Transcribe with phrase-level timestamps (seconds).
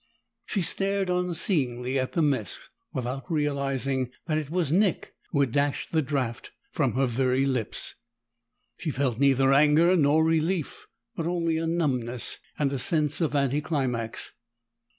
[0.47, 2.57] She stared unseeingly at the mess,
[2.91, 7.93] without realizing that it was Nick who had dashed the draught from her very lips.
[8.79, 13.61] She felt neither anger nor relief, but only a numbness, and a sense of anti
[13.61, 14.31] climax.